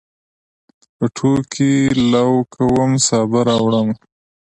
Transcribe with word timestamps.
پټوکي 0.97 1.73
لو 2.11 2.29
کوم، 2.53 2.91
سابه 3.07 3.39
راوړمه 3.47 3.95